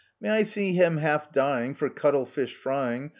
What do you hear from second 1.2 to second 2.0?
dying for